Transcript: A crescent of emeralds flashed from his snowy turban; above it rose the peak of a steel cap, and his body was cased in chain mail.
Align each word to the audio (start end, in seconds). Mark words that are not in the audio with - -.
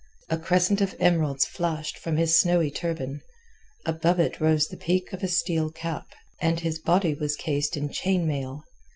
A 0.31 0.37
crescent 0.39 0.81
of 0.81 0.95
emeralds 0.99 1.45
flashed 1.45 1.95
from 1.99 2.17
his 2.17 2.35
snowy 2.35 2.71
turban; 2.71 3.21
above 3.85 4.19
it 4.19 4.41
rose 4.41 4.67
the 4.67 4.75
peak 4.75 5.13
of 5.13 5.21
a 5.21 5.27
steel 5.27 5.69
cap, 5.69 6.07
and 6.41 6.59
his 6.59 6.79
body 6.79 7.13
was 7.13 7.35
cased 7.35 7.77
in 7.77 7.91
chain 7.91 8.25
mail. 8.25 8.63